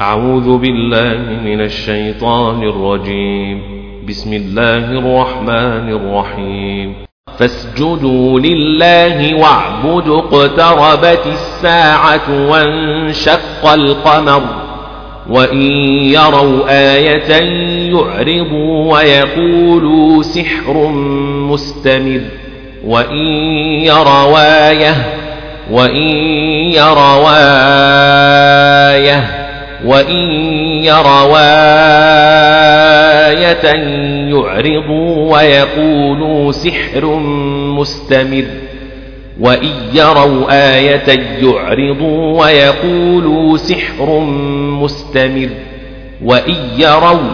أعوذ 0.00 0.58
بالله 0.58 1.42
من 1.44 1.60
الشيطان 1.60 2.62
الرجيم. 2.62 3.62
بسم 4.08 4.32
الله 4.32 4.76
الرحمن 4.76 5.88
الرحيم. 5.92 6.94
فاسجدوا 7.38 8.40
لله 8.40 9.34
واعبدوا 9.34 10.18
اقتربت 10.18 11.26
الساعة 11.26 12.50
وانشق 12.50 13.72
القمر. 13.72 14.42
وإن 15.30 15.62
يروا 16.02 16.62
آية 16.68 17.32
يعرضوا 17.94 18.92
ويقولوا 18.92 20.22
سحر 20.22 20.88
مستمر. 21.50 22.20
وإن 22.84 23.26
يروا 23.86 24.68
آية 24.70 24.94
وإن 25.70 26.06
يروا 26.72 27.30
آية 28.94 29.43
وإن 29.84 30.16
يروا 30.84 31.38
آية 33.28 33.74
يعرضوا 34.30 35.36
ويقولوا 35.36 36.52
سحر 36.52 37.06
مستمر 37.78 38.44
وإن 39.40 39.72
يروا 39.94 40.74
آية 40.76 41.20
يعرضوا 41.42 42.42
ويقولوا 42.42 43.56
سحر 43.56 44.20
مستمر 44.80 45.48
وإن 46.24 46.54
يروا 46.78 47.30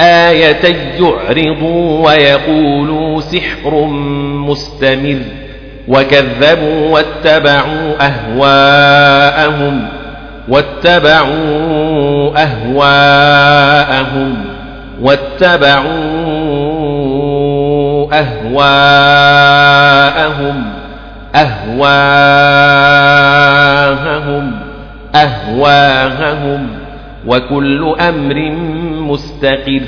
آية 0.00 0.76
يعرضوا 1.00 2.06
ويقولوا 2.06 3.20
سحر 3.20 3.84
مستمر 4.48 5.18
وكذبوا 5.88 6.88
واتبعوا 6.90 7.94
أهواءهم 8.00 9.88
واتبعوا 10.48 12.32
أهواءهم 12.42 14.34
واتبعوا 15.02 15.84
أهواءهم 18.12 19.04
أهواءهم 21.34 22.24
أهواءهم 25.14 26.68
وكل 27.26 27.94
أمر 28.00 28.50
مستقر. 29.00 29.82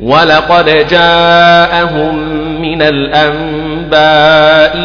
ولقد 0.00 0.86
جاءهم 0.90 2.18
من 2.60 2.82
الأنباء 2.82 3.98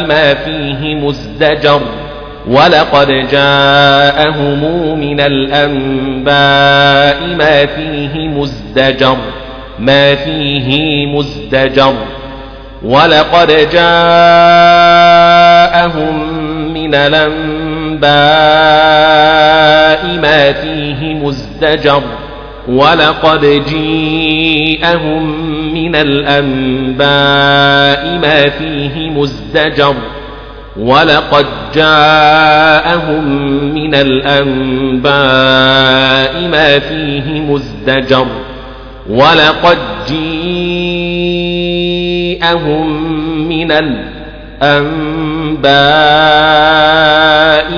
ما 0.06 0.34
فيه 0.34 0.94
مزدجر. 0.94 1.80
ولقد 2.46 3.08
جاءهم 3.08 4.60
من 5.00 5.20
الأنباء 5.20 7.16
ما 7.36 7.66
فيه 7.66 8.28
مزدجر 8.28 9.16
ما 9.78 10.14
فيه 10.14 11.06
مزدجر. 11.06 11.94
ولقد 12.82 13.46
جاءهم 13.46 13.82
من 16.74 16.94
الأنباء 16.94 18.10
ما 20.20 20.52
فيه 20.52 21.14
مزدجر. 21.14 22.02
ولقد 22.68 23.62
جيءهم 23.68 25.22
من 25.74 25.96
الأنباء 25.96 27.02
ما 28.18 28.48
فيه 28.48 29.10
مزدجر. 29.10 29.94
ولقد 30.76 31.46
جاءهم 31.74 33.24
من 33.74 33.94
الأنباء 33.94 35.12
ما 36.48 36.78
فيه 36.78 37.40
مزدجر 37.40 38.26
ولقد 39.10 39.78
جيءهم 40.08 40.52
من 43.48 43.72
الأنباء 43.72 45.62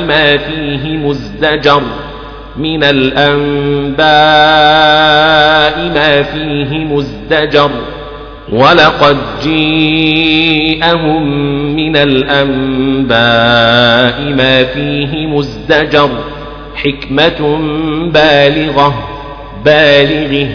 ما 0.07 0.37
فيه 0.37 0.97
مزدجر 0.97 1.83
من 2.57 2.85
الأنباء 2.85 4.05
ما 5.95 6.23
فيه 6.23 6.85
مزدجر 6.85 7.71
ولقد 8.53 9.17
جيءهم 9.43 11.27
من 11.77 11.97
الأنباء 11.97 13.15
ما 14.35 14.65
فيه 14.65 15.27
مزدجر 15.27 16.11
حكمة 16.75 17.59
بالغة 18.15 19.09
بالغة 19.65 20.49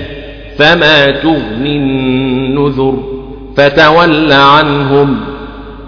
فما 0.57 1.11
تغني 1.11 1.77
النذر 1.77 3.03
فتول 3.57 4.31
عنهم 4.31 5.19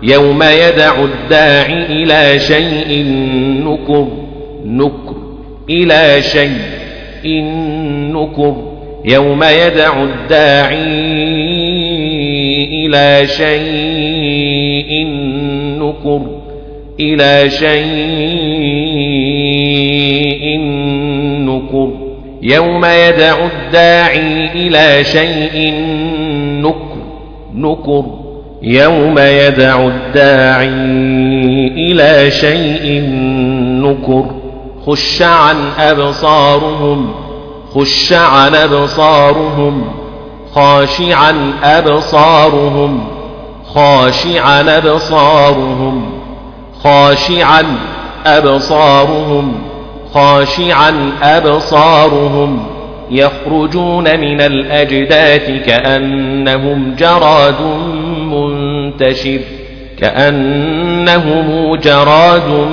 يوم 0.04 0.44
يدع 0.44 0.96
الداعي 1.04 1.86
إلى 1.86 2.40
شيء 2.40 3.06
نكر 3.66 4.08
نكر 4.66 5.16
إلى 5.70 6.22
شيء 6.22 7.44
نكر 8.14 8.56
يوم 9.06 9.44
يدع 9.44 10.04
الداعي 10.04 11.71
إلى 12.72 13.28
شيء 13.28 15.08
نكر 15.80 16.22
إلى 17.00 17.50
شيء 17.50 17.82
نكر. 21.46 21.90
يوم 22.42 22.86
يدع 22.86 23.46
الداعي 23.46 24.46
إلى 24.56 25.04
شيء 25.04 25.74
نكر 26.62 27.02
نكر. 27.56 28.06
يوم 28.64 29.20
يدع 29.20 29.88
الداعي 29.88 30.68
إلى 31.78 32.32
شيء 32.32 33.02
نكر. 33.82 34.26
خش 34.86 35.22
عن 35.22 35.56
أبصارهم 35.80 37.12
خش 37.74 38.14
عن 38.14 38.56
أبصارهم. 38.56 40.01
خاشعا 40.56 41.54
أبصارهم 41.64 43.08
خاشعا 43.74 44.78
أبصارهم 44.78 46.12
خاشعا 46.84 47.64
أبصارهم 48.26 49.54
خاشعا 50.14 51.12
أبصارهم 51.24 52.66
يخرجون 53.12 54.20
من 54.20 54.42
الأجداث 54.42 55.66
كأنهم 55.66 56.96
جراد 57.00 57.62
منتشر 58.32 59.40
كأنهم 60.00 61.76
جراد 61.76 62.68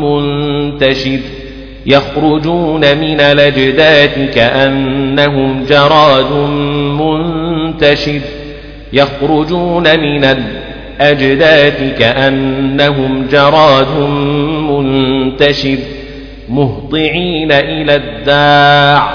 منتشر 0.00 1.20
يخرجون 1.86 2.80
من 2.80 3.20
الأجداث 3.20 4.34
كأنهم 4.34 5.64
جراد 5.64 6.32
منتشر 6.32 7.09
يخرجون 8.92 10.00
من 10.00 10.24
الأجداث 10.24 11.98
كأنهم 11.98 13.26
جراد 13.32 13.98
منتشر 14.70 15.78
مهطعين 16.48 17.52
إلى 17.52 17.94
الداع 17.96 19.12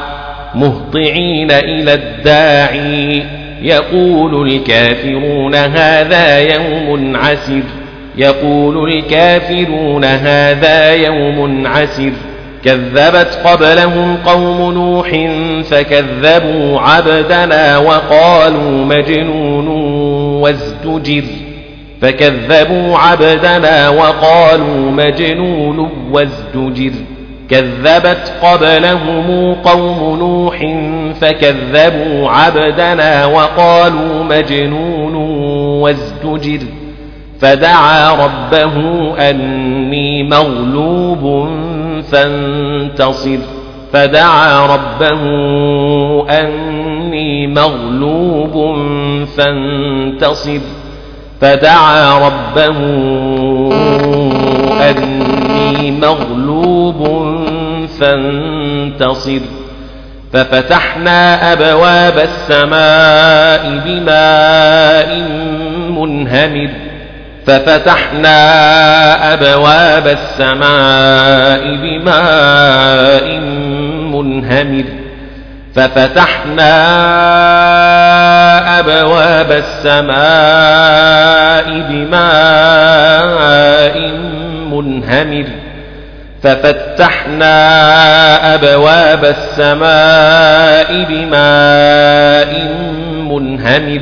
مهطعين 0.56 1.52
إلى 1.52 1.94
الداعي 1.94 3.24
يقول 3.62 4.50
الكافرون 4.50 5.56
هذا 5.56 6.40
يوم 6.40 7.16
عسر 7.16 7.62
يقول 8.18 8.94
الكافرون 8.94 10.06
هذا 10.06 10.94
يوم 10.94 11.68
عسر 11.68 12.12
كذبت 12.66 13.40
قبلهم 13.46 14.18
قوم 14.26 14.72
نوح 14.74 15.10
فكذبوا 15.64 16.80
عبدنا 16.80 17.78
وقالوا 17.78 18.86
مجنون 18.86 19.68
وازدجر 20.42 21.24
فكذبوا 22.02 22.98
عبدنا 22.98 23.90
وقالوا 23.90 24.92
مجنون 24.92 25.92
وازدجر 26.12 26.92
كذبت 27.50 28.34
قبلهم 28.44 29.54
قوم 29.54 30.20
نوح 30.20 30.58
فكذبوا 31.22 32.30
عبدنا 32.30 33.26
وقالوا 33.26 34.24
مجنون 34.24 35.16
وازدجر 35.82 36.60
فدعا 37.40 38.16
ربه 38.26 38.74
أني 39.30 40.24
مغلوب 40.24 41.50
فانتصر. 42.02 43.38
فدعا 43.94 44.66
ربه 44.66 45.22
أني 46.30 47.48
مغلوب 47.48 48.78
فانتصر. 49.38 50.60
فدعا 51.42 52.28
ربه 52.28 52.78
أني 54.90 55.92
مغلوب 55.92 57.08
فانتصر. 58.00 59.40
ففتحنا 60.34 61.54
أبواب 61.54 62.20
السماء 62.20 63.82
بماء 63.86 65.22
منهمر. 65.90 66.70
ففتحنا 67.48 68.38
أبواب 69.34 70.08
السماء 70.08 71.76
بماء 71.76 73.40
منهمر 74.14 74.86
ففتحنا 75.76 76.76
أبواب 78.80 79.52
السماء 79.52 81.06
بماء 81.90 83.16
منهمر 84.72 85.46
ففتحنا 86.44 87.56
أبواب 88.56 89.26
السماء 89.26 91.04
بماء 91.10 92.52
منهمر 93.30 94.02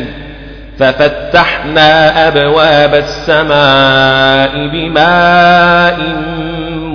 ففتحنا 0.80 2.28
أبواب 2.28 2.96
السماء 2.96 4.68
بماء 4.68 5.98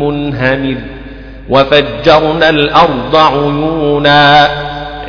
منهمر 0.00 0.76
وفجرنا 1.48 2.48
الأرض 2.48 3.16
عيونا 3.16 4.48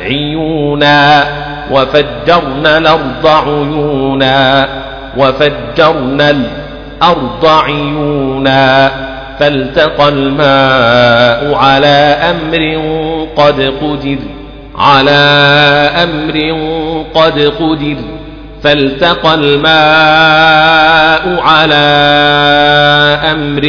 عيونا. 0.00 1.24
وفجرنا 1.70 2.78
الأرض 2.78 3.26
عيونا. 3.26 4.68
وفجرنا 5.16 6.30
الأرض 6.30 7.46
عيونا. 7.46 8.90
فالتقى 9.40 10.08
الماء 10.08 11.54
على 11.54 12.16
أمر 12.30 12.80
قد 13.36 13.72
قدر 13.82 14.18
على 14.78 15.20
أمر 16.02 16.56
قد 17.14 17.40
قدر. 17.40 18.19
فالتقى 18.62 19.34
الماء 19.34 21.40
على 21.40 21.74
أمر 23.32 23.66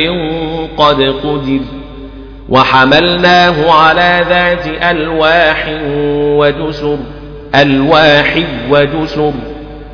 قد 0.77 1.01
قدر 1.01 1.59
وحملناه 2.49 3.71
على 3.71 4.25
ذات 4.29 4.67
ألواح 4.91 5.67
ودسر 6.37 6.97
ألواح 7.55 8.35
ودسر 8.69 9.33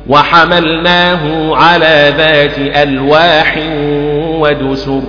وحملناه 0.08 1.54
على 1.56 2.12
ذات 2.18 2.58
ألواح 2.58 3.58
ودسر 4.40 5.00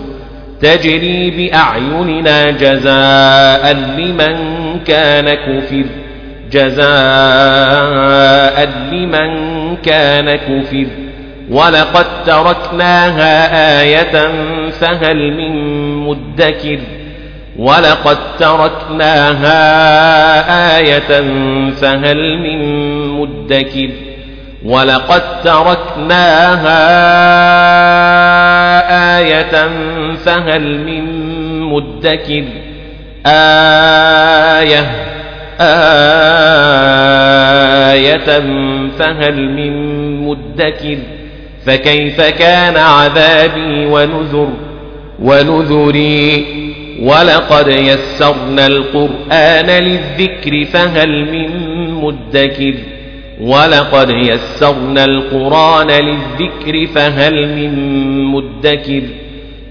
تجري 0.61 1.31
بأعيننا 1.31 2.51
جزاء 2.51 3.73
لمن 3.73 4.35
كان 4.87 5.33
كفر. 5.33 5.85
جزاء 6.51 6.89
لمن 8.91 9.75
كان 9.75 10.35
كفر. 10.35 10.87
ولقد 11.49 12.05
تركناها 12.25 13.81
آية 13.81 14.31
فهل 14.69 15.33
من 15.33 15.53
مدكر. 15.95 16.79
ولقد 17.57 18.17
تركناها 18.39 19.57
آية 20.77 21.21
فهل 21.71 22.37
من 22.37 22.59
مدكر. 23.09 23.89
ولقد 24.65 25.41
تركناها 25.43 26.79
آية 29.17 29.69
فهل 30.15 30.77
من 30.79 31.03
مدكر. 31.61 32.43
آية 33.25 35.08
آية 37.91 38.39
فهل 38.99 39.49
من 39.49 39.73
مدكر 40.25 40.97
فكيف 41.65 42.21
كان 42.21 42.77
عذابي 42.77 43.85
ونذر 43.85 44.49
ونذري 45.19 46.45
ولقد 47.01 47.67
يسرنا 47.67 48.67
القرآن 48.67 49.65
للذكر 49.83 50.65
فهل 50.65 51.31
من 51.31 51.49
مدكر 51.93 52.73
ولقد 53.41 54.09
يسرنا 54.09 55.05
القرآن 55.05 55.87
للذكر 55.87 56.87
فهل 56.95 57.47
من 57.55 57.73
مدكر 58.23 59.01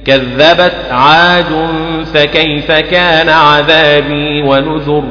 كذبت 0.07 0.75
عاد 0.91 1.69
فكيف 2.15 2.73
كان 2.73 3.29
عذابي 3.29 4.43
ونذر 4.43 5.05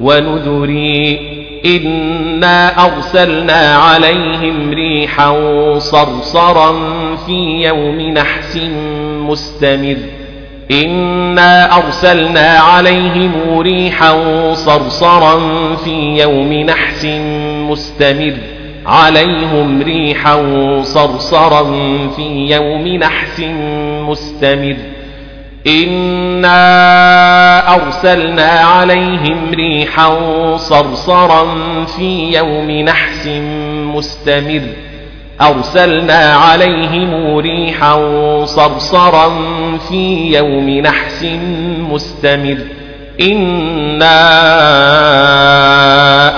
ونذري 0.00 1.20
إنا 1.66 2.86
أرسلنا 2.86 3.76
عليهم 3.76 4.70
ريحا 4.70 5.38
صرصرا 5.78 6.74
في 7.26 7.62
يوم 7.62 8.00
نحس 8.00 8.56
مستمر. 9.26 9.96
إنا 10.70 11.76
أرسلنا 11.76 12.58
عليهم 12.58 13.32
ريحا 13.58 14.14
صرصرا 14.54 15.40
في 15.76 16.20
يوم 16.20 16.52
نحس 16.52 17.04
مستمر. 17.70 18.34
عليهم 18.86 19.82
ريحا 19.82 20.42
صرصرا 20.82 21.62
في 22.16 22.52
يوم 22.52 22.88
نحس 22.88 23.40
مستمر. 24.08 24.76
إنا 25.66 26.54
أرسلنا 27.74 28.50
عليهم 28.50 29.50
ريحا 29.54 30.18
صرصرا 30.56 31.46
في 31.84 32.36
يوم 32.36 32.70
نحس 32.70 33.26
مستمر 33.94 34.62
أرسلنا 35.40 36.34
عليهم 36.34 37.36
ريحا 37.36 37.94
صرصرا 38.44 39.28
في 39.88 40.34
يوم 40.36 40.70
نحس 40.70 41.24
مستمر 41.90 42.58
إنا 43.20 44.18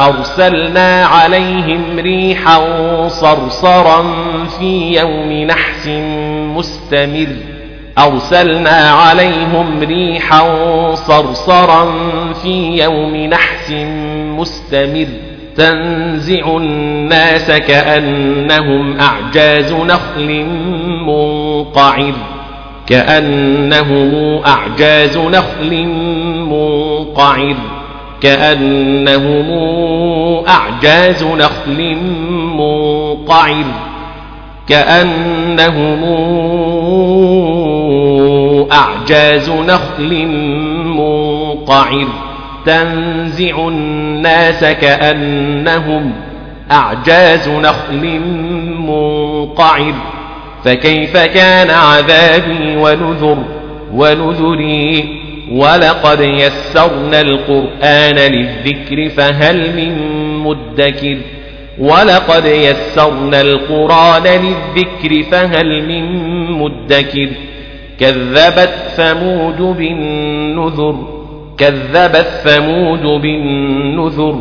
أرسلنا 0.06 1.04
عليهم 1.06 1.98
ريحا 1.98 2.60
صرصرا 3.08 4.04
في 4.58 4.98
يوم 5.00 5.32
نحس 5.32 5.86
مستمر 6.56 7.53
أرسلنا 7.98 8.90
عليهم 8.90 9.80
ريحا 9.80 10.44
صرصرا 10.94 11.92
في 12.42 12.82
يوم 12.82 13.16
نحس 13.16 13.70
مستمر. 14.38 15.06
تنزع 15.56 16.56
الناس 16.56 17.50
كأنهم 17.50 19.00
أعجاز 19.00 19.72
نخل 19.72 20.44
منقعر. 21.06 22.12
كأنهم 22.86 24.40
أعجاز 24.46 25.18
نخل 25.18 25.84
منقعر. 26.48 27.56
كأنهم 28.20 29.50
أعجاز 30.48 31.24
نخل 31.24 31.96
منقعر. 32.56 33.64
كأنهم 34.68 36.04
أعجاز 38.72 39.50
نخل 39.50 40.26
منقعر 40.86 42.06
تنزع 42.66 43.68
الناس 43.68 44.64
كأنهم 44.64 46.12
أعجاز 46.70 47.48
نخل 47.48 48.20
منقعر 48.78 49.94
فكيف 50.64 51.16
كان 51.16 51.70
عذابي 51.70 52.76
ونذر 52.76 53.44
ونذري 53.92 55.24
ولقد 55.52 56.20
يسرنا 56.20 57.20
القرآن 57.20 58.14
للذكر 58.14 59.08
فهل 59.08 59.76
من 59.76 59.98
مدكر 60.38 61.16
ولقد 61.78 62.46
يسرنا 62.46 63.40
القرآن 63.40 64.22
للذكر 64.22 65.22
فهل 65.30 65.82
من 65.88 66.04
مدكر 66.52 67.28
كذبت 68.00 68.74
ثمود 68.96 69.76
بالنذر 69.76 70.96
كذبت 71.58 72.26
ثمود 72.44 73.02
بالنذر 73.02 74.40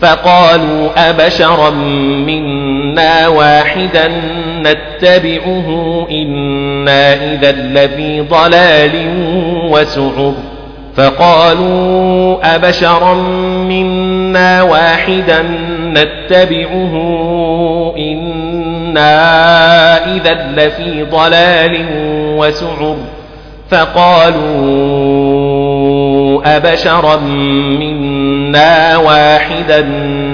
فقالوا 0.00 1.10
أبشرا 1.10 1.70
منا 2.26 3.28
واحدا 3.28 4.08
نتبعه 4.62 5.68
إنا 6.10 7.14
إذا 7.14 7.52
لفي 7.52 8.20
ضلال 8.20 8.92
وسعر. 9.70 10.34
فقالوا 10.96 12.54
أبشرا 12.54 13.14
منا 13.68 14.62
واحدا 14.62 15.42
نتبعه 15.92 16.94
إنا 17.98 18.71
إذا 20.16 20.34
لفي 20.56 21.02
ضلال 21.02 21.86
وسعر 22.38 22.96
فقالوا 23.70 24.72
أبشرا 26.56 27.16
منا 27.16 28.32
إنا 28.52 28.96
واحدا 28.96 29.80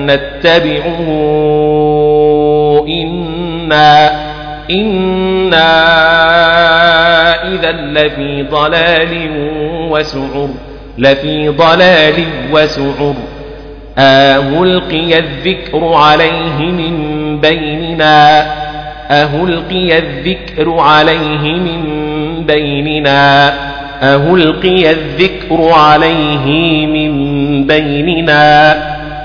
نتبعه 0.06 1.00
إنا 2.88 4.10
إنا 4.70 5.74
إذا 7.54 7.72
لفي 7.72 8.42
ضلال 8.42 9.30
وسعر 9.90 10.48
لفي 10.98 11.48
ضلال 11.48 12.24
وسعر 12.52 13.14
أهلقي 13.98 15.18
الذكر 15.18 15.92
عليه 15.92 16.58
من 16.58 17.40
بيننا 17.98 18.46
أهلقي 19.10 19.98
الذكر 19.98 20.70
عليه 20.78 21.54
من 21.58 22.46
بيننا؟ 22.46 23.52
أهلقي 24.02 24.90
الذكر 24.90 25.72
عليه 25.72 26.46
من 26.86 27.66
بيننا؟ 27.66 28.76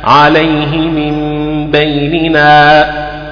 عليه 0.04 0.78
من 0.78 1.72
بيننا؟ 1.72 2.86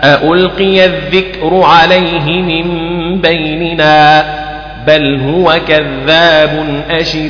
ألقي 0.03 0.86
الذكر 0.86 1.62
عليه 1.63 2.41
من 2.41 3.21
بيننا؟ 3.21 4.25
بل 4.88 5.19
هو 5.19 5.60
كذاب 5.67 6.83
أشر 6.89 7.29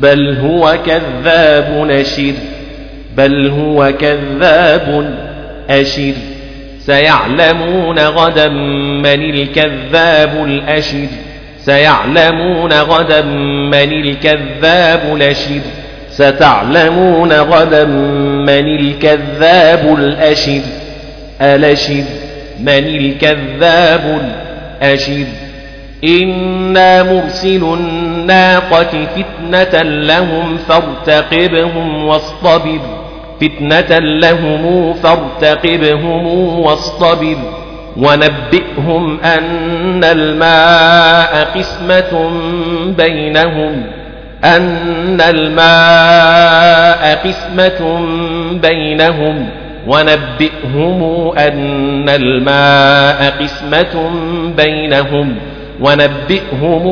بل 0.00 0.36
هو 0.38 0.78
كذاب 0.86 1.90
أشر 1.90 2.34
بل 3.16 3.48
هو 3.48 3.92
كذاب 4.00 5.14
أشر. 5.70 6.29
سيعلمون 6.86 7.98
غدا 7.98 8.48
من 8.48 9.30
الكذاب 9.30 10.44
الأشر. 10.44 11.06
سيعلمون 11.58 12.72
غدا 12.72 13.22
من 13.70 13.92
الكذاب 13.92 15.16
الأشر. 15.16 15.60
ستعلمون 16.10 17.32
غدا 17.32 17.84
من 17.84 18.78
الكذاب 18.78 19.98
الأشر. 19.98 20.60
ألشر 21.40 22.04
من 22.60 22.86
الكذاب 22.86 24.20
الأشر. 24.80 25.24
إنا 26.04 27.02
مرسل 27.02 27.64
الناقة 27.64 29.06
فتنة 29.16 29.82
لهم 29.82 30.56
فارتقبهم 30.68 32.04
واصطبر. 32.04 32.99
فتنة 33.40 33.98
لهم 33.98 34.94
فارتقبهم 34.94 36.26
واصطبر 36.58 37.36
ونبئهم 37.96 39.20
أن 39.20 40.04
الماء 40.04 41.48
قسمة 41.56 42.30
بينهم 42.96 43.82
أن 44.44 45.20
الماء 45.20 47.18
قسمة 47.24 48.00
بينهم 48.62 49.48
ونبئهم 49.86 51.30
أن 51.38 52.08
الماء 52.08 53.34
قسمة 53.40 54.10
بينهم 54.56 55.36
ونبئهم 55.80 56.84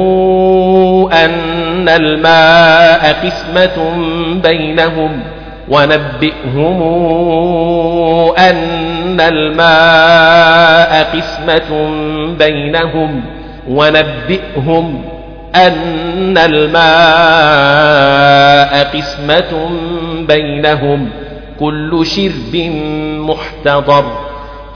أن 1.13 1.89
الماء 1.89 3.17
قسمة 3.25 3.93
بينهم. 4.43 5.23
ونبئهم 5.71 6.83
أن 8.39 9.21
الماء 9.21 11.07
قسمة 11.17 11.91
بينهم 12.39 13.23
ونبئهم 13.69 15.05
أن 15.55 16.39
الماء 16.39 16.89
قسمة 18.97 19.71
بينهم 20.29 21.11
كل 21.61 22.07
شرب 22.07 22.57
محتضر 23.29 24.05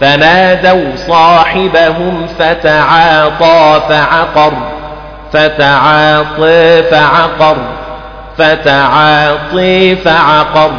فنادوا 0.00 0.96
صاحبهم 0.96 2.26
فتعاطى 2.38 3.82
فعقر 3.88 4.52
فتعاطى 5.32 6.82
فعقر 6.82 7.56
فتعاطي 8.38 9.96
فعقر. 9.96 10.70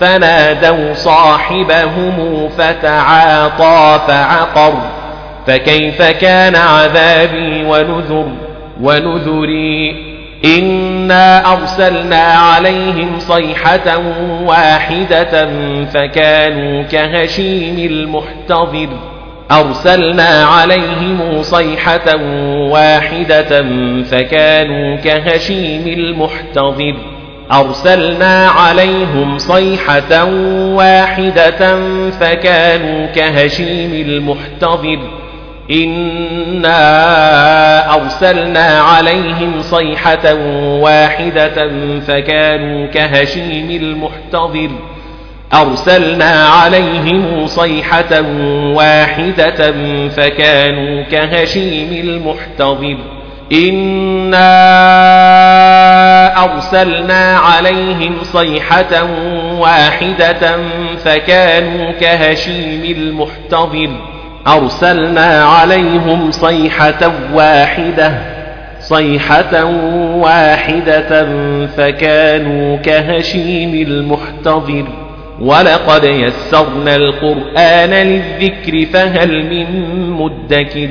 فنادوا 0.00 0.94
صاحبهم 0.94 2.48
فتعاطى 2.48 4.00
فعقر. 4.08 4.74
فكيف 5.46 6.02
كان 6.02 6.56
عذابي 6.56 7.64
ونذر 7.64 8.28
ونذري؟ 8.80 10.16
إنا 10.44 11.52
أرسلنا 11.52 12.22
عليهم 12.22 13.18
صيحة 13.18 13.98
واحدة 14.42 15.48
فكانوا 15.84 16.82
كهشيم 16.82 17.78
المحتضر. 17.78 18.88
أرسلنا 19.50 20.44
عليهم 20.44 21.42
صيحة 21.42 22.16
واحدة 22.70 23.64
فكانوا 24.02 24.96
كهشيم 24.96 25.86
المحتضر. 25.86 26.94
أرسلنا 27.52 28.48
عليهم 28.48 29.38
صيحة 29.38 30.24
واحدة 30.74 31.78
فكانوا 32.10 33.06
كهشيم 33.06 34.06
المحتضر. 34.08 34.98
إنا 35.70 36.74
أرسلنا 37.94 38.80
عليهم 38.80 39.60
صيحة 39.60 40.34
واحدة 40.80 41.70
فكانوا 42.00 42.86
كهشيم 42.86 43.70
المحتضر. 43.70 44.70
أرسلنا 45.54 46.46
عليهم 46.46 47.46
صيحة 47.46 48.22
واحدة 48.74 49.72
فكانوا 50.08 51.02
كهشيم 51.02 52.08
المحتضر. 52.08 52.96
إنا 53.52 54.54
أرسلنا 56.44 57.38
عليهم 57.38 58.14
صيحة 58.22 59.02
واحدة 59.58 60.56
فكانوا 61.04 61.92
كهشيم 61.92 62.96
المحتضر. 62.96 63.90
أرسلنا 64.46 65.44
عليهم 65.44 66.30
صيحة 66.30 67.12
واحدة 67.32 68.12
صيحة 68.80 69.64
واحدة 70.14 71.26
فكانوا 71.66 72.76
كهشيم 72.76 73.74
المحتضر. 73.88 75.05
ولقد 75.40 76.04
يسرنا 76.04 76.96
القرآن 76.96 77.90
للذكر 77.90 78.86
فهل 78.92 79.44
من 79.44 79.66
مدكر 80.10 80.88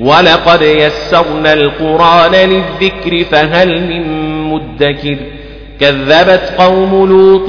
ولقد 0.00 0.62
يسرنا 0.62 1.52
القرآن 1.52 2.32
للذكر 2.32 3.24
فهل 3.24 3.80
من 3.80 4.02
مدكر 4.42 5.16
كذبت 5.80 6.52
قوم 6.58 7.06
لوط 7.08 7.48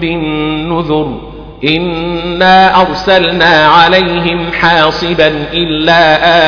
بالنذر 0.00 1.20
إنا 1.68 2.80
أرسلنا 2.80 3.66
عليهم 3.66 4.52
حاصبا 4.52 5.32
إلا 5.54 6.00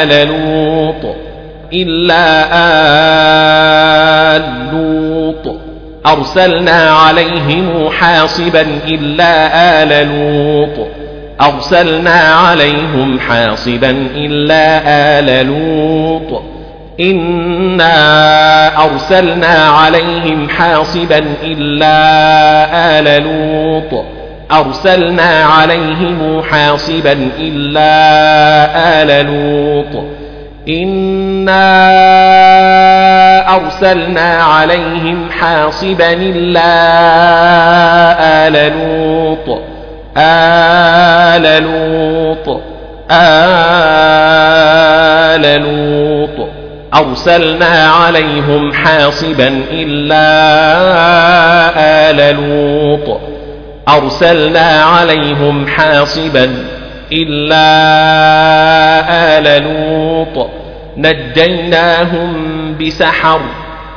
آل 0.03 0.29
لوط 0.29 1.17
إلا 1.73 2.45
آل 4.37 4.43
لوط 4.73 5.68
أرسلنا 6.07 6.91
عليهم 6.91 7.89
حاصبا 7.91 8.67
إلا 8.89 9.83
آل 9.83 10.09
لوط. 10.09 10.89
أرسلنا 11.41 12.35
عليهم 12.35 13.21
حاصبا 13.21 13.91
إلا 14.15 14.81
آل 15.19 15.47
لوط. 15.47 16.43
إنا 17.01 18.85
أرسلنا 18.85 19.69
عليهم 19.69 20.49
حاصبا 20.49 21.25
إلا 21.43 21.95
آل 22.99 23.23
لوط. 23.23 24.05
أرسلنا 24.53 25.45
عليهم 25.45 26.43
حاصبا 26.43 27.31
إلا 27.39 27.93
آل 29.03 29.27
لوط. 29.27 30.05
إنا 30.69 31.89
أرسلنا 33.59 34.43
عليهم 34.43 35.31
حاصبا 35.31 36.13
إلا 36.13 36.73
آل 38.47 38.73
لوط 38.73 39.61
آل 40.17 41.63
لوط 41.63 42.61
آل 43.11 43.45
لوط. 45.63 46.49
أرسلنا 46.95 47.91
عليهم 47.91 48.73
حاصبا 48.73 49.61
إلا 49.73 50.29
آل 52.11 52.37
لوط. 52.37 53.21
أرسلنا 53.89 54.83
عليهم 54.83 55.67
حاصبا 55.67 56.51
إلا 57.13 57.69
آل 59.39 59.63
لوط. 59.63 60.47
نجيناهم 60.97 62.58
بسحر 62.81 63.41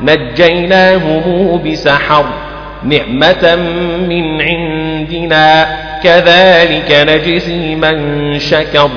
نجيناهم 0.02 1.62
بسحر 1.66 2.26
نعمة 2.84 3.56
من 4.10 4.42
عندنا 4.42 5.78
كذلك 6.04 6.92
نجزي 7.10 7.76
من 7.76 8.40
شكر. 8.40 8.90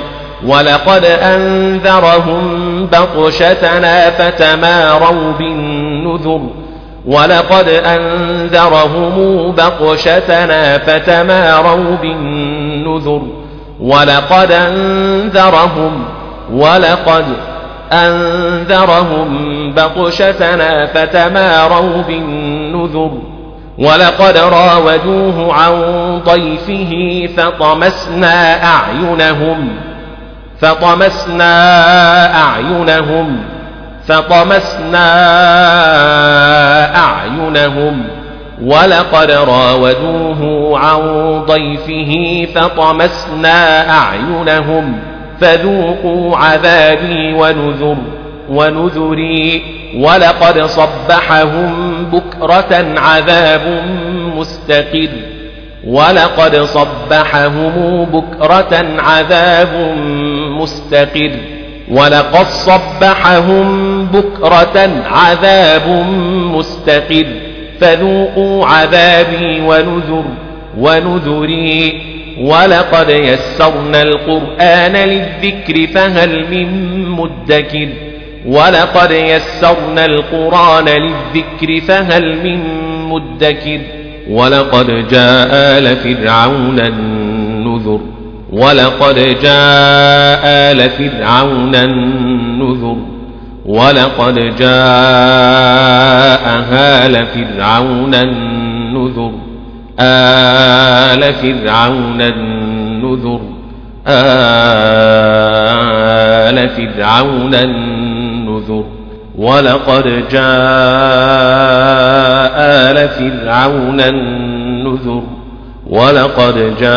ولقد 0.46 1.04
أنذرهم 1.04 2.86
بطشتنا 2.86 4.10
فتماروا 4.10 5.32
بالنذر. 5.38 6.40
ولقد 7.06 7.68
أنذرهم 7.68 9.50
بطشتنا 9.52 10.78
فتماروا 10.78 11.96
بالنذر. 12.02 13.22
ولقد 13.80 14.52
أنذرهم 14.52 16.04
ولقد 16.52 17.24
أنذرهم 17.92 19.53
بطشتنا 19.76 20.86
فتماروا 20.86 22.02
بالنذر 22.02 23.10
ولقد 23.78 24.36
راودوه 24.36 25.54
عن 25.54 25.74
ضيفه 26.24 27.26
فطمسنا 27.36 28.64
أعينهم 28.64 29.68
فطمسنا 30.60 31.52
أعينهم 32.42 33.38
فطمسنا 34.06 35.06
أعينهم 36.96 38.04
ولقد 38.62 39.30
راودوه 39.30 40.72
عن 40.78 41.00
ضيفه 41.46 42.46
فطمسنا 42.54 43.90
أعينهم 43.90 44.98
فذوقوا 45.40 46.36
عذابي 46.36 47.32
ونذر 47.32 47.96
ونذري 48.48 49.62
ولقد 49.96 50.62
صبحهم 50.62 51.96
بكرة 52.12 52.94
عذاب 52.98 53.82
مستقر. 54.36 55.08
ولقد 55.86 56.56
صبحهم 56.56 58.04
بكرة 58.04 58.86
عذاب 58.98 59.96
مستقر. 60.60 61.30
ولقد 61.90 62.46
صبحهم 62.46 64.06
بكرة 64.06 64.90
عذاب 65.06 65.88
مستقر. 66.54 67.26
فذوقوا 67.80 68.66
عذابي 68.66 69.60
ونذر 69.60 70.24
ونذري. 70.78 72.02
ولقد 72.40 73.10
يسرنا 73.10 74.02
القرآن 74.02 74.92
للذكر 74.92 75.86
فهل 75.94 76.46
من 76.50 77.08
مدكر. 77.08 77.88
ولقد 78.46 79.10
يسرنا 79.10 80.04
القرآن 80.04 80.84
للذكر 80.84 81.80
فهل 81.80 82.38
من 82.44 82.60
مدكر 83.08 83.80
ولقد 84.30 85.08
جاء 85.08 85.48
آل 85.52 85.96
فرعون 85.96 86.80
النذر 86.80 88.00
ولقد 88.52 89.14
جاء 89.42 90.40
آل 90.44 90.90
فرعون 90.90 91.74
النذر 91.74 92.96
ولقد 93.66 94.34
جاء 94.56 94.74
آل 96.72 97.26
فرعون 97.26 98.14
النذر 98.14 99.32
آل 100.00 101.34
فرعون 101.34 102.20
النذر 102.20 103.40
آل 106.48 106.68
فرعون 106.68 107.54
النذر 107.54 108.03
ولقد 109.38 110.28
جاء 110.30 110.44
آل 112.56 113.08
فرعون 113.08 114.00
النذر 114.00 115.22
ولقد 115.90 116.76
جاء 116.80 116.94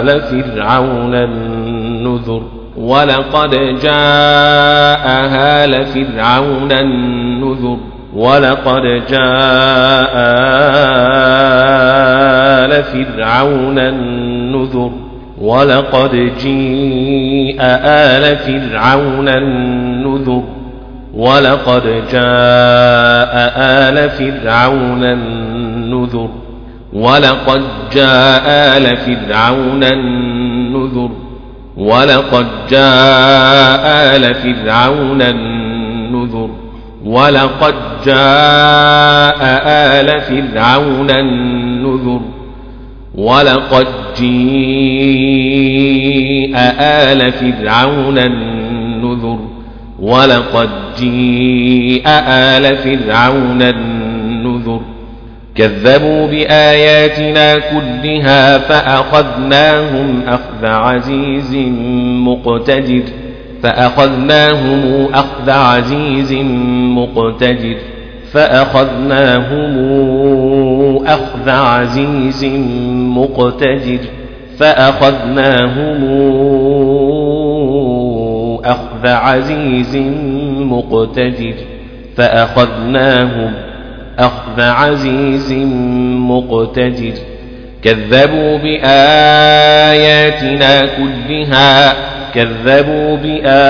آل 0.00 0.20
فرعون 0.20 1.14
النذر 1.14 2.42
ولقد 2.76 3.50
جاء 3.82 5.06
آل 5.64 5.86
فرعون 5.86 6.72
النذر 6.72 7.78
ولقد 8.14 8.82
جاء 9.10 10.12
آل 12.64 12.82
فرعون 12.84 13.78
النذر 13.78 14.92
ولقد 15.40 16.32
جيء 16.42 17.56
آل 17.84 18.36
فرعون 18.36 19.28
النذر 19.28 20.42
ولقد 21.14 21.82
جاء 22.12 23.52
آل 23.56 24.10
فرعون 24.10 25.04
النذر 25.04 26.30
ولقد 26.92 27.62
جاء 27.92 28.42
آل 28.76 28.96
فرعون 28.96 29.84
النذر 29.84 31.10
ولقد 31.76 32.46
جاء 32.70 34.16
آل 34.16 34.34
فرعون 34.34 35.22
النذر 35.22 36.50
ولقد 37.04 37.74
جاء 38.04 39.40
آل 39.66 40.20
فرعون 40.20 41.10
النذر 41.10 42.20
ولقد 43.14 43.86
جيء 44.18 45.70
آل 46.80 47.32
فرعون 47.32 48.18
النذر 48.18 49.38
ولقد 49.98 50.70
جيء 51.00 52.02
آل 52.28 52.76
فرعون 52.76 53.62
النذر 53.62 54.80
كذبوا 55.54 56.26
بآياتنا 56.26 57.58
كلها 57.58 58.58
فأخذناهم 58.58 60.22
أخذ 60.26 60.66
عزيز 60.66 61.54
مقتدر 62.04 63.02
فأخذناهم 63.62 65.08
أخذ 65.14 65.50
عزيز 65.50 66.32
مقتدر 66.96 67.76
فأخذناهم 68.32 69.76
أخذ 71.06 71.48
عزيز 71.48 72.44
مقتدر 72.94 73.98
فأخذناهم 74.58 76.00
أخذ 78.64 79.06
عزيز 79.06 79.96
مقتدر 80.60 81.54
فأخذناهم 82.16 83.52
أخذ 84.18 84.60
عزيز 84.60 85.52
مقتدر 86.18 87.12
كذبوا 87.82 88.58
بآياتنا 88.58 90.00
كلها 90.80 92.09
كذبوا 92.34 93.16
بآياتنا 93.16 93.60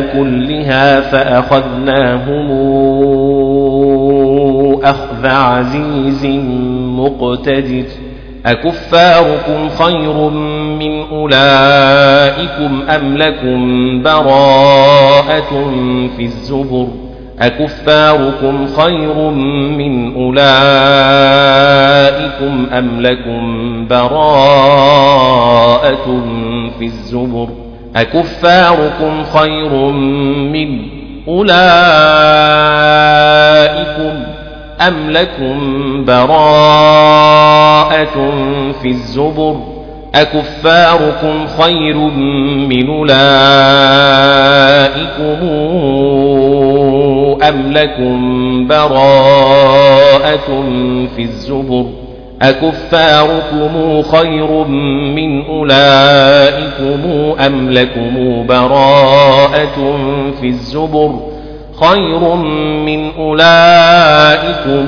كلها 0.00 1.00
فأخذناهم 1.00 2.50
أخذ 4.84 5.26
عزيز 5.26 6.26
مقتدر. 6.76 7.84
أكفاركم 8.46 9.68
خير 9.68 10.28
من 10.78 11.02
أولئكم 11.12 12.82
أم 12.88 13.16
لكم 13.16 14.02
براءة 14.02 15.72
في 16.16 16.22
الزبر؟ 16.22 17.09
أكفاركم 17.42 18.66
خير 18.66 19.14
من 19.78 20.14
أولئكم 20.14 20.40
أم 22.72 23.00
لكم 23.00 23.86
براءة 23.88 25.10
في 26.78 26.84
الزبر؟ 26.84 27.48
أكفاركم 27.96 29.24
خير 29.24 29.72
من 30.52 30.82
أولئكم 31.28 31.50
أم 34.80 35.10
لكم 35.10 35.58
براءة 36.04 37.50
في 38.82 38.88
الزبر؟ 38.88 39.56
أكفاركم 40.14 41.46
خير 41.46 41.96
من 42.68 42.90
أولئكم 42.90 43.20
أم 47.50 47.72
لكم 47.72 48.66
براءة 48.66 50.64
في 51.16 51.22
الزبر 51.22 51.84
أكفاركم 52.42 54.02
خير 54.02 54.64
من 55.14 55.44
أولئكم 55.46 57.00
أم 57.46 57.70
لكم 57.70 58.46
براءة 58.46 59.96
في 60.40 60.46
الزبر 60.46 61.20
خير 61.80 62.34
من 62.86 63.10
أولئكم 63.18 64.86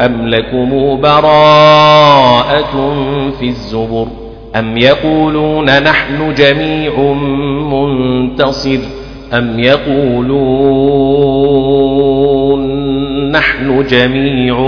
أم 0.00 0.28
لكم 0.28 1.00
براءة 1.00 2.94
في 3.40 3.46
الزبر 3.48 4.06
أم 4.56 4.76
يقولون 4.78 5.82
نحن 5.82 6.34
جميع 6.34 6.98
منتصر 7.72 8.78
أم 9.32 9.60
يقولون 9.60 10.34
نحن 13.30 13.84
جميع 13.90 14.60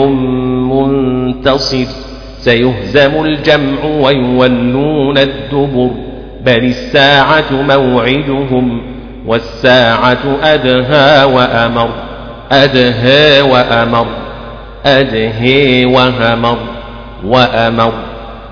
منتصر 0.72 1.86
سيهزم 2.38 3.24
الجمع 3.24 3.84
ويولون 3.84 5.18
الدبر 5.18 5.90
بل 6.44 6.64
الساعة 6.64 7.52
موعدهم 7.68 8.80
والساعة 9.26 10.18
أدهى 10.42 11.24
وأمر 11.24 11.88
أدهى 12.52 13.40
وأمر 13.40 14.06
أدهى 14.86 15.84
وهمر 15.84 16.56
وأمر 17.24 17.92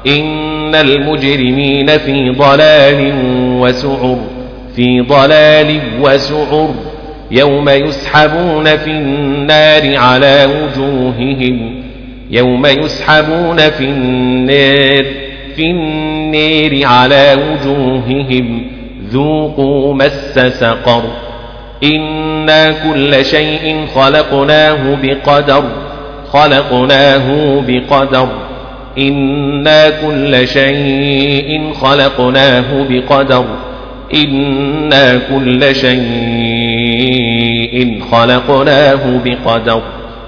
إن 0.06 0.74
المجرمين 0.74 1.98
في 1.98 2.30
ضلال 2.30 3.12
وسعر 3.60 4.18
في 4.76 5.00
ضلال 5.00 5.80
وسعر 6.00 6.74
يوم 7.30 7.68
يسحبون 7.68 8.76
في 8.76 8.90
النار 8.90 9.96
على 9.96 10.46
وجوههم 10.46 11.82
يوم 12.30 12.66
يسحبون 12.66 13.56
في 13.70 13.84
النار 13.84 15.04
في 15.56 15.70
النار 15.70 16.86
على 16.86 17.34
وجوههم 17.34 18.66
ذوقوا 19.10 19.94
مس 19.94 20.38
سقر 20.48 21.02
إنا 21.84 22.72
كل 22.72 23.24
شيء 23.24 23.86
خلقناه 23.94 24.96
بقدر 25.02 25.64
خلقناه 26.32 27.60
بقدر 27.68 28.28
إنا 28.98 29.90
كل 29.90 30.48
شيء 30.48 31.72
خلقناه 31.72 32.86
بقدر 32.90 33.44
إنا 34.14 35.20
كل 35.34 35.74
شيء 35.74 36.04
خلقناه 38.12 39.20
بقدر. 39.24 39.82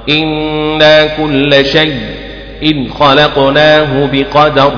إنا 0.08 1.06
كل 1.06 1.64
شيء 1.64 2.88
خلقناه 2.90 4.08
بقدر. 4.12 4.72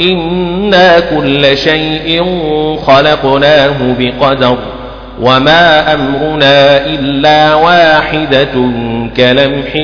إنا 0.00 1.00
كل 1.00 1.56
شيء 1.56 2.24
خلقناه 2.86 3.96
بقدر. 3.98 4.58
وما 5.20 5.94
أمرنا 5.94 6.86
إلا 6.86 7.54
واحدة 7.54 8.54
كلمح 9.16 9.76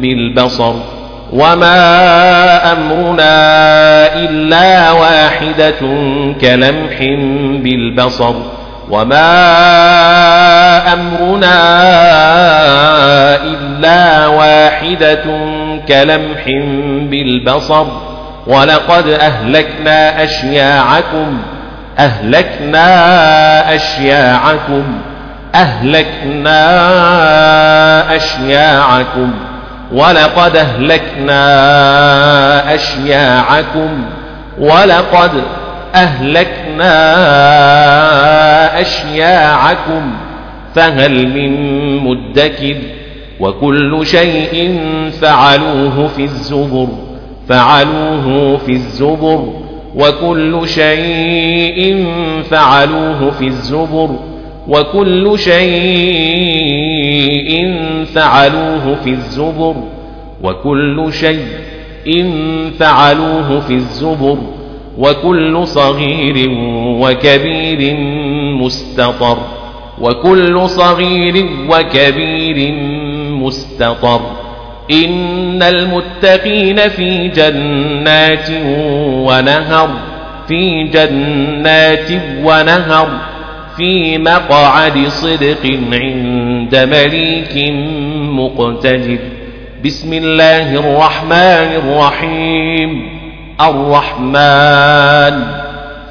بالبصر. 0.00 0.74
وما 1.34 2.72
أمرنا 2.72 3.34
إلا 4.14 4.90
واحدة 4.90 5.80
كلمح 6.40 6.98
بالبصر 7.62 8.34
وما 8.90 9.32
أمرنا 10.92 11.56
إلا 13.36 14.26
واحدة 14.26 15.24
كلمح 15.88 16.44
بالبصر 17.10 17.86
ولقد 18.46 19.08
أهلكنا 19.08 20.24
أشياعكم 20.24 21.38
أهلكنا 21.98 22.84
أشياعكم 23.74 24.84
أهلكنا 25.54 26.56
أشياعكم 28.16 29.32
ولقد 29.92 30.56
أهلكنا 30.56 31.44
أشياعكم 32.74 34.04
ولقد 34.58 35.30
أهلكنا 35.94 36.90
أشياعكم 38.80 40.12
فهل 40.74 41.28
من 41.28 41.52
مدكر 41.98 42.76
وكل 43.40 44.06
شيء 44.06 44.80
فعلوه 45.20 46.08
في 46.16 46.22
الزبر 46.22 46.88
فعلوه 47.48 48.56
في 48.56 48.72
الزبر 48.72 49.48
وكل 49.94 50.68
شيء 50.68 52.06
فعلوه 52.50 53.30
في 53.30 53.46
الزبر 53.46 54.10
وكل 54.68 55.38
شيء 55.38 56.54
فعلوه 58.14 58.94
في 59.04 59.10
الزبر 59.10 59.74
وكل 60.42 61.12
شيء 61.12 62.30
فعلوه 62.78 63.60
في 63.60 63.74
الزبر 63.74 64.38
وكل 64.98 65.66
صغير 65.66 66.50
وكبير 67.00 67.96
مستطر 68.60 69.38
وكل 70.00 70.68
صغير 70.68 71.46
وكبير 71.70 72.74
مستطر. 73.30 74.20
إن 74.90 75.62
المتقين 75.62 76.88
في 76.88 77.28
جنات 77.28 78.50
ونهر 79.26 79.90
في 80.48 80.82
جنات 80.84 82.10
ونهر. 82.44 83.08
في 83.76 84.18
مقعد 84.18 85.06
صدق 85.08 85.78
عند 85.92 86.76
مليك 86.76 87.72
مقتدر. 88.14 89.18
بسم 89.84 90.12
الله 90.12 90.74
الرحمن 90.74 91.68
الرحيم. 91.82 93.08
الرحمن 93.60 95.44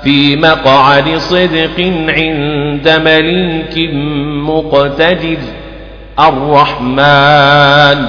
في 0.04 0.36
مقعد 0.36 1.17
صدق 1.17 1.80
عند 2.08 3.02
مليك 3.06 3.89
مقتدر. 4.49 5.38
الرحمن 6.19 8.06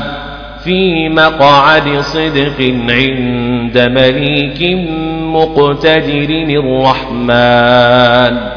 في 0.65 1.09
مقعد 1.09 2.01
صدق 2.01 2.61
عند 2.89 3.79
مليك 3.79 4.79
مقتدر. 5.23 6.31
الرحمن 6.61 8.54